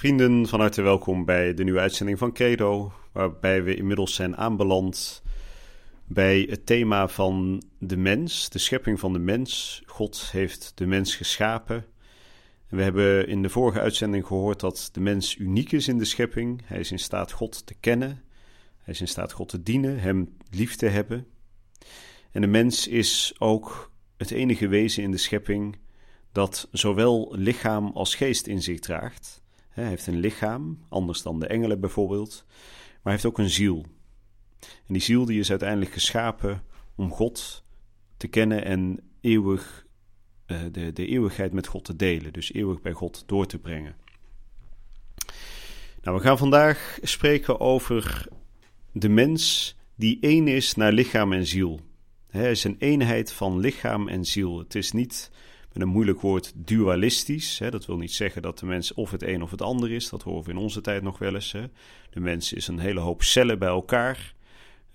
[0.00, 5.22] Vrienden, van harte welkom bij de nieuwe uitzending van Credo, waarbij we inmiddels zijn aanbeland
[6.06, 9.82] bij het thema van de mens, de schepping van de mens.
[9.86, 11.86] God heeft de mens geschapen.
[12.68, 16.04] En we hebben in de vorige uitzending gehoord dat de mens uniek is in de
[16.04, 16.62] schepping.
[16.64, 18.22] Hij is in staat God te kennen.
[18.78, 21.26] Hij is in staat God te dienen, Hem lief te hebben.
[22.30, 25.78] En de mens is ook het enige wezen in de schepping
[26.32, 29.39] dat zowel lichaam als geest in zich draagt.
[29.80, 32.44] Hij heeft een lichaam, anders dan de engelen bijvoorbeeld,
[33.02, 33.86] maar heeft ook een ziel.
[34.60, 36.62] En die ziel die is uiteindelijk geschapen
[36.94, 37.64] om God
[38.16, 39.86] te kennen en eeuwig
[40.46, 43.96] uh, de, de eeuwigheid met God te delen, dus eeuwig bij God door te brengen.
[46.02, 48.26] Nou, we gaan vandaag spreken over
[48.92, 51.80] de mens die één is naar lichaam en ziel.
[52.30, 54.58] Hij is een eenheid van lichaam en ziel.
[54.58, 55.30] Het is niet
[55.72, 57.58] met een moeilijk woord dualistisch.
[57.58, 57.70] Hè.
[57.70, 60.08] Dat wil niet zeggen dat de mens of het een of het ander is.
[60.08, 61.52] Dat horen we in onze tijd nog wel eens.
[61.52, 61.64] Hè.
[62.10, 64.34] De mens is een hele hoop cellen bij elkaar.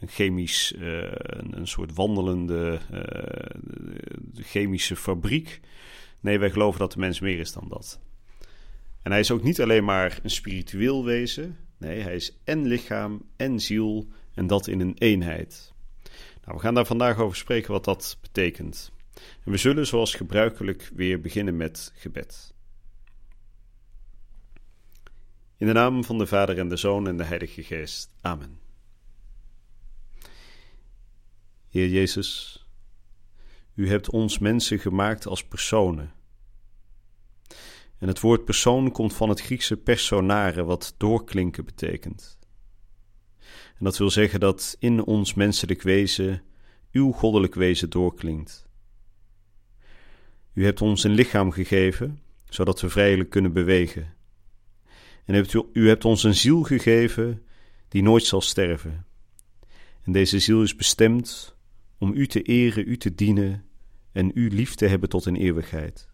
[0.00, 1.02] Een chemisch, uh,
[1.50, 5.60] een, soort wandelende uh, chemische fabriek.
[6.20, 8.00] Nee, wij geloven dat de mens meer is dan dat.
[9.02, 11.56] En hij is ook niet alleen maar een spiritueel wezen.
[11.78, 15.72] Nee, hij is en lichaam en ziel en dat in een eenheid.
[16.44, 18.92] Nou, we gaan daar vandaag over spreken wat dat betekent.
[19.44, 22.54] En we zullen zoals gebruikelijk weer beginnen met gebed.
[25.56, 28.14] In de naam van de Vader en de Zoon en de Heilige Geest.
[28.20, 28.58] Amen.
[31.68, 32.58] Heer Jezus,
[33.74, 36.12] U hebt ons mensen gemaakt als personen.
[37.98, 42.38] En het woord persoon komt van het Griekse personare, wat doorklinken betekent.
[43.78, 46.42] En dat wil zeggen dat in ons menselijk wezen
[46.92, 48.68] uw goddelijk wezen doorklinkt.
[50.54, 54.14] U hebt ons een lichaam gegeven, zodat we vrijelijk kunnen bewegen.
[55.24, 57.42] En u hebt ons een ziel gegeven
[57.88, 59.06] die nooit zal sterven.
[60.02, 61.56] En deze ziel is bestemd
[61.98, 63.64] om u te eren, u te dienen
[64.12, 66.08] en u lief te hebben tot in eeuwigheid.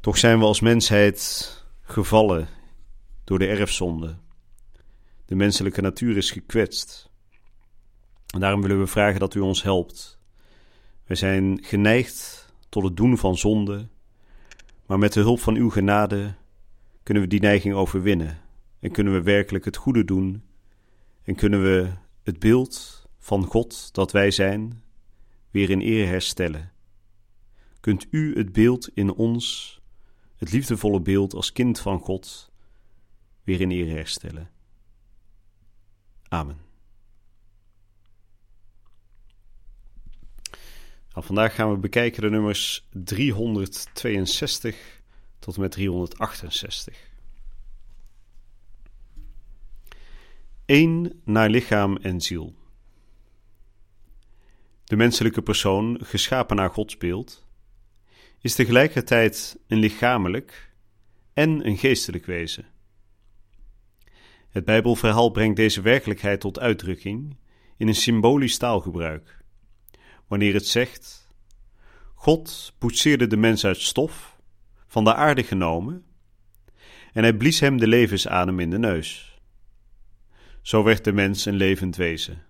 [0.00, 2.48] Toch zijn we als mensheid gevallen
[3.24, 4.16] door de erfzonde.
[5.24, 7.10] De menselijke natuur is gekwetst.
[8.34, 10.15] En daarom willen we vragen dat u ons helpt
[11.06, 13.88] wij zijn geneigd tot het doen van zonde,
[14.86, 16.34] maar met de hulp van uw genade
[17.02, 18.38] kunnen we die neiging overwinnen
[18.80, 20.42] en kunnen we werkelijk het goede doen
[21.22, 21.90] en kunnen we
[22.22, 24.82] het beeld van God dat wij zijn
[25.50, 26.72] weer in eer herstellen.
[27.80, 29.80] Kunt u het beeld in ons,
[30.36, 32.52] het liefdevolle beeld als kind van God,
[33.44, 34.50] weer in eer herstellen?
[36.28, 36.65] Amen.
[41.16, 45.00] Nou, vandaag gaan we bekijken de nummers 362
[45.38, 47.10] tot en met 368.
[50.66, 52.54] Eén naar lichaam en ziel.
[54.84, 57.46] De menselijke persoon, geschapen naar Gods beeld,
[58.40, 60.72] is tegelijkertijd een lichamelijk
[61.32, 62.66] en een geestelijk wezen.
[64.48, 67.36] Het Bijbelverhaal brengt deze werkelijkheid tot uitdrukking
[67.76, 69.44] in een symbolisch taalgebruik
[70.26, 71.34] wanneer het zegt:
[72.14, 74.36] God poetseerde de mens uit stof,
[74.86, 76.04] van de aarde genomen,
[77.12, 79.40] en hij blies hem de levensadem in de neus.
[80.62, 82.44] Zo werd de mens een levend wezen.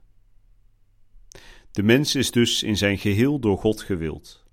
[1.70, 4.44] De mens is dus in zijn geheel door God gewild.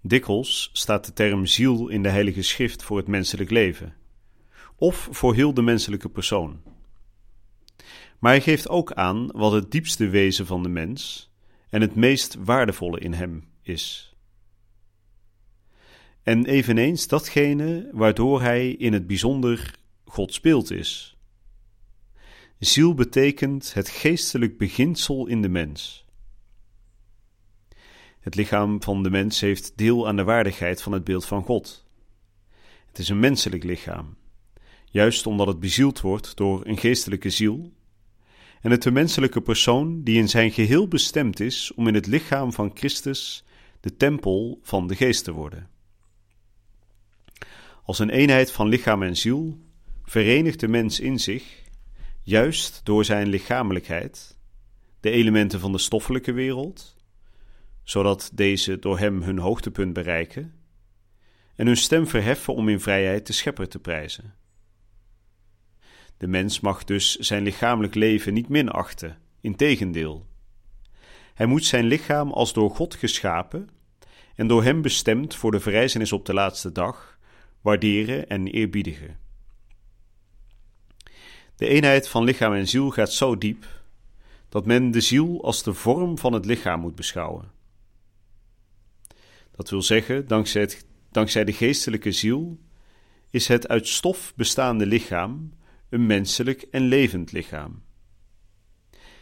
[0.00, 3.94] Dikwijls staat de term ziel in de Heilige Schrift voor het menselijk leven,
[4.76, 6.62] of voor heel de menselijke persoon.
[8.18, 11.30] Maar hij geeft ook aan wat het diepste wezen van de mens
[11.68, 14.14] en het meest waardevolle in hem is.
[16.22, 19.74] En eveneens datgene waardoor hij in het bijzonder
[20.04, 21.16] Gods beeld is.
[22.58, 26.04] Ziel betekent het geestelijk beginsel in de mens.
[28.20, 31.86] Het lichaam van de mens heeft deel aan de waardigheid van het beeld van God.
[32.86, 34.16] Het is een menselijk lichaam,
[34.84, 37.72] juist omdat het bezield wordt door een geestelijke ziel
[38.60, 42.52] en het de menselijke persoon die in zijn geheel bestemd is om in het lichaam
[42.52, 43.44] van Christus
[43.80, 45.68] de tempel van de geest te worden.
[47.84, 49.58] Als een eenheid van lichaam en ziel
[50.04, 51.62] verenigt de mens in zich,
[52.22, 54.38] juist door zijn lichamelijkheid,
[55.00, 56.96] de elementen van de stoffelijke wereld,
[57.82, 60.54] zodat deze door hem hun hoogtepunt bereiken,
[61.54, 64.34] en hun stem verheffen om in vrijheid de schepper te prijzen.
[66.16, 70.26] De mens mag dus zijn lichamelijk leven niet minachten, integendeel.
[71.34, 73.68] Hij moet zijn lichaam als door God geschapen
[74.34, 77.18] en door hem bestemd voor de verrijzenis op de laatste dag
[77.60, 79.18] waarderen en eerbiedigen.
[81.56, 83.66] De eenheid van lichaam en ziel gaat zo diep
[84.48, 87.50] dat men de ziel als de vorm van het lichaam moet beschouwen.
[89.50, 90.70] Dat wil zeggen, dankzij,
[91.10, 92.58] dankzij de geestelijke ziel
[93.30, 95.52] is het uit stof bestaande lichaam
[95.96, 97.82] een menselijk en levend lichaam.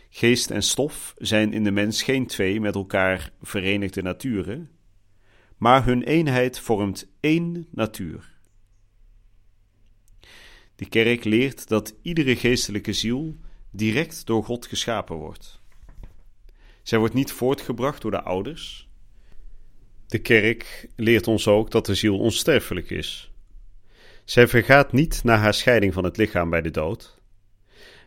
[0.08, 4.70] Geest en stof zijn in de mens geen twee met elkaar verenigde naturen,
[5.56, 8.32] maar hun eenheid vormt één natuur.
[10.76, 13.36] De kerk leert dat iedere geestelijke ziel
[13.70, 15.60] direct door God geschapen wordt.
[16.82, 18.88] Zij wordt niet voortgebracht door de ouders.
[20.06, 23.33] De kerk leert ons ook dat de ziel onsterfelijk is.
[24.24, 27.22] Zij vergaat niet na haar scheiding van het lichaam bij de dood.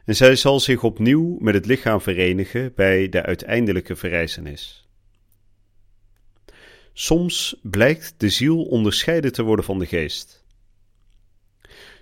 [0.06, 4.88] En zij zal zich opnieuw met het lichaam verenigen bij de uiteindelijke verrijzenis.
[6.94, 10.46] Soms blijkt de ziel onderscheiden te worden van de geest.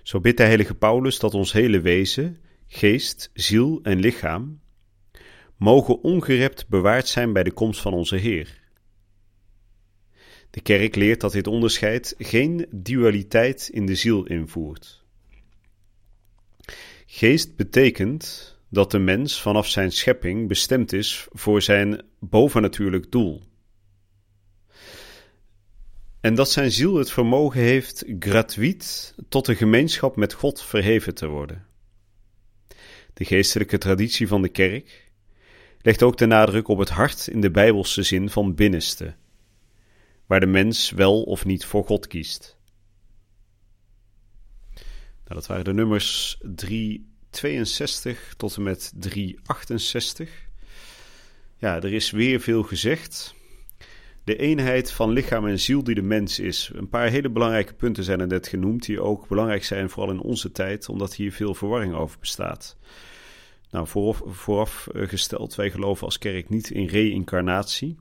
[0.02, 4.60] Zo bidt de heilige Paulus dat ons hele wezen, geest, ziel en lichaam
[5.56, 8.60] mogen ongerept bewaard zijn bij de komst van onze Heer.
[10.56, 15.04] De kerk leert dat dit onderscheid geen dualiteit in de ziel invoert.
[17.06, 23.42] Geest betekent dat de mens vanaf zijn schepping bestemd is voor zijn bovennatuurlijk doel.
[26.20, 31.26] En dat zijn ziel het vermogen heeft gratuit tot de gemeenschap met God verheven te
[31.26, 31.66] worden.
[33.14, 35.10] De geestelijke traditie van de kerk
[35.80, 39.14] legt ook de nadruk op het hart in de bijbelse zin van binnenste,
[40.26, 42.56] waar de mens wel of niet voor God kiest.
[45.24, 50.30] Nou, dat waren de nummers 362 tot en met 368.
[51.56, 53.34] Ja, er is weer veel gezegd
[54.26, 56.70] de eenheid van lichaam en ziel die de mens is.
[56.74, 60.20] Een paar hele belangrijke punten zijn er net genoemd, die ook belangrijk zijn, vooral in
[60.20, 62.76] onze tijd, omdat hier veel verwarring over bestaat.
[63.70, 67.96] Nou, vooraf, vooraf eh, gesteld, wij geloven als kerk niet in reïncarnatie.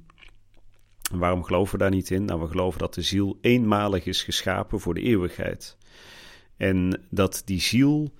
[1.11, 2.25] Waarom geloven we daar niet in?
[2.25, 5.77] Nou, we geloven dat de ziel eenmalig is geschapen voor de eeuwigheid.
[6.57, 8.13] En dat die ziel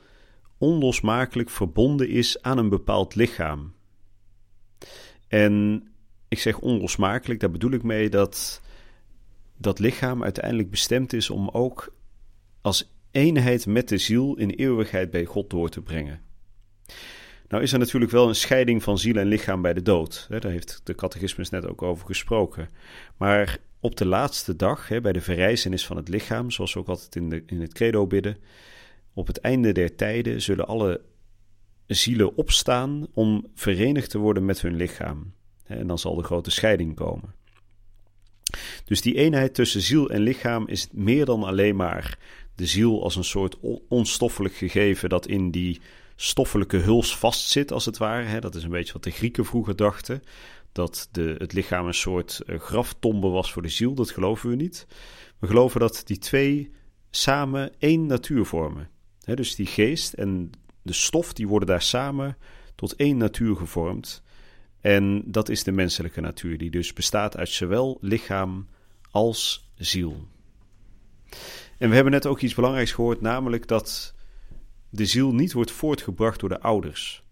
[0.58, 3.74] onlosmakelijk verbonden is aan een bepaald lichaam.
[5.28, 5.84] En
[6.28, 8.62] ik zeg onlosmakelijk, daar bedoel ik mee dat
[9.58, 11.96] dat lichaam uiteindelijk bestemd is om ook
[12.62, 16.22] als eenheid met de ziel in eeuwigheid bij God door te brengen.
[17.48, 20.28] Nou is er natuurlijk wel een scheiding van ziel en lichaam bij de dood.
[20.30, 22.70] Daar heeft de catechismus net ook over gesproken.
[23.18, 27.16] Maar op de laatste dag, bij de verrijzenis van het lichaam, zoals we ook altijd
[27.16, 28.38] in, de, in het credo bidden,
[29.14, 31.02] op het einde der tijden zullen alle
[31.88, 35.34] zielen opstaan om verenigd te worden met hun lichaam.
[35.64, 37.34] En dan zal de grote scheiding komen.
[38.86, 42.18] Dus die eenheid tussen ziel en lichaam is meer dan alleen maar
[42.56, 43.58] de ziel als een soort
[43.90, 45.82] onstoffelijk gegeven dat in die
[46.16, 48.40] stoffelijke huls vastzit, als het ware.
[48.40, 50.24] Dat is een beetje wat de Grieken vroeger dachten.
[50.72, 53.94] Dat de, het lichaam een soort eh, graftombe was voor de ziel.
[53.94, 54.88] Dat geloven we niet.
[55.40, 56.72] We geloven dat die twee
[57.12, 58.90] samen één natuur vormen.
[59.24, 60.50] Dus die geest en
[60.82, 62.38] de stof die worden daar samen
[62.76, 64.24] tot één natuur gevormd.
[64.82, 68.68] En dat is de menselijke natuur, die dus bestaat uit zowel lichaam
[69.12, 70.28] als ziel.
[71.78, 74.15] En we hebben net ook iets belangrijks gehoord, namelijk dat
[74.90, 77.24] de ziel niet wordt voortgebracht door de ouders.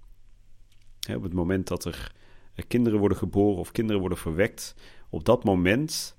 [1.16, 2.12] op het moment dat er
[2.68, 4.76] kinderen worden geboren of kinderen worden verwekt,
[5.10, 6.18] op dat moment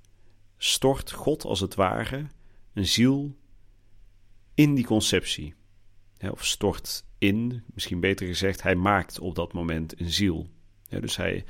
[0.57, 2.27] stort God als het ware
[2.73, 3.37] een ziel
[4.55, 5.55] in die conceptie.
[6.31, 10.49] Of stort in, misschien beter gezegd, hij maakt op dat moment een ziel
[11.01, 11.45] dus hij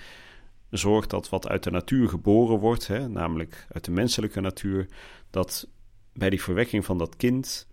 [0.71, 4.89] zorgt dat wat uit de natuur geboren wordt, namelijk uit de menselijke natuur,
[5.31, 5.69] dat
[6.13, 7.67] bij die verwekking van dat kind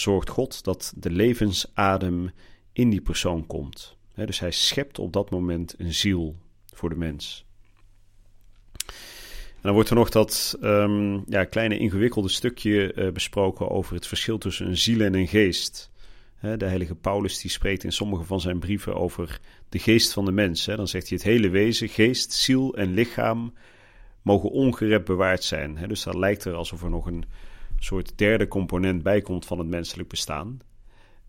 [0.00, 2.30] zorgt God dat de levensadem
[2.72, 3.96] in die persoon komt.
[4.14, 6.36] dus hij schept op dat moment een ziel
[6.72, 7.46] voor de mens.
[8.86, 14.06] En dan wordt er nog dat um, ja, kleine ingewikkelde stukje uh, besproken over het
[14.06, 15.90] verschil tussen een ziel en een geest.
[16.40, 20.32] De heilige Paulus die spreekt in sommige van zijn brieven over de geest van de
[20.32, 20.64] mens.
[20.64, 23.54] Dan zegt hij het hele wezen, geest, ziel en lichaam
[24.22, 25.78] mogen ongerept bewaard zijn.
[25.88, 27.24] Dus dat lijkt er alsof er nog een
[27.78, 30.60] soort derde component bij komt van het menselijk bestaan.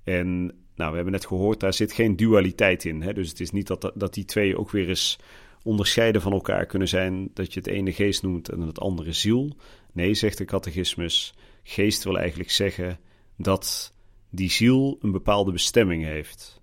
[0.03, 3.01] En nou, we hebben net gehoord, daar zit geen dualiteit in.
[3.01, 3.13] Hè?
[3.13, 5.19] Dus het is niet dat, dat die twee ook weer eens
[5.63, 7.29] onderscheiden van elkaar kunnen zijn.
[7.33, 9.55] Dat je het ene geest noemt en het andere ziel.
[9.93, 11.33] Nee, zegt de catechismus.
[11.63, 12.99] Geest wil eigenlijk zeggen
[13.37, 13.93] dat
[14.29, 16.61] die ziel een bepaalde bestemming heeft.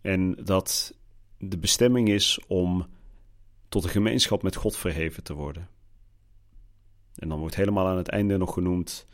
[0.00, 0.94] En dat
[1.38, 2.86] de bestemming is om
[3.68, 5.68] tot een gemeenschap met God verheven te worden.
[7.18, 9.06] En dan wordt helemaal aan het einde nog genoemd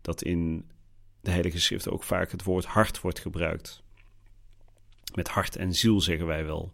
[0.00, 0.70] dat in
[1.20, 3.82] de Heilige Schrift ook vaak het woord hart wordt gebruikt.
[5.14, 6.72] Met hart en ziel zeggen wij wel.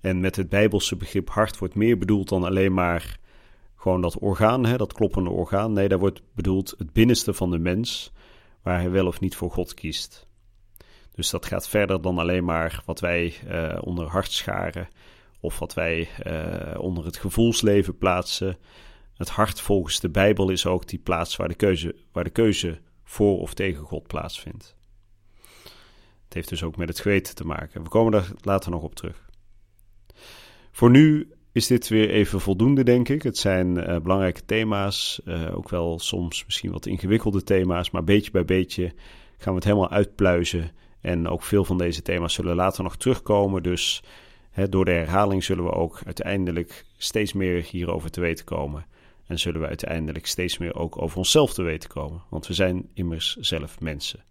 [0.00, 3.18] En met het Bijbelse begrip hart wordt meer bedoeld dan alleen maar
[3.76, 5.72] gewoon dat orgaan, hè, dat kloppende orgaan.
[5.72, 8.12] Nee, daar wordt bedoeld het binnenste van de mens,
[8.62, 10.26] waar hij wel of niet voor God kiest.
[11.14, 14.88] Dus dat gaat verder dan alleen maar wat wij uh, onder hart scharen
[15.40, 18.58] of wat wij uh, onder het gevoelsleven plaatsen.
[19.18, 23.38] Het hart volgens de Bijbel is ook die plaats waar de keuze, waar de voor
[23.38, 24.76] of tegen God plaatsvindt.
[26.24, 27.82] Het heeft dus ook met het geweten te maken.
[27.82, 29.28] We komen daar later nog op terug.
[30.70, 33.22] Voor nu is dit weer even voldoende, denk ik.
[33.22, 38.30] Het zijn uh, belangrijke thema's, uh, ook wel soms misschien wat ingewikkelde thema's, maar beetje
[38.30, 38.92] bij beetje
[39.36, 40.70] gaan we het helemaal uitpluizen.
[41.00, 43.62] En ook veel van deze thema's zullen later nog terugkomen.
[43.62, 44.02] Dus
[44.50, 48.86] hè, door de herhaling zullen we ook uiteindelijk steeds meer hierover te weten komen.
[49.28, 52.22] En zullen we uiteindelijk steeds meer ook over onszelf te weten komen.
[52.30, 54.24] Want we zijn immers zelf mensen.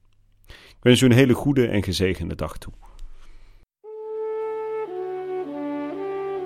[0.47, 2.73] Ik wens u een hele goede en gezegende dag toe.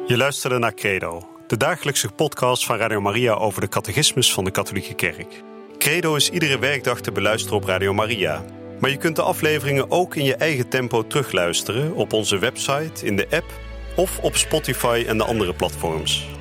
[0.08, 4.52] Je luisterde naar Credo, de dagelijkse podcast van Radio Maria over de catechismus van de
[4.52, 5.44] Katholieke Kerk.
[5.78, 8.46] Credo is iedere werkdag te beluisteren op Radio Maria.
[8.80, 13.16] Maar je kunt de afleveringen ook in je eigen tempo terugluisteren op onze website, in
[13.16, 13.60] de app
[13.96, 16.41] of op Spotify en de andere platforms.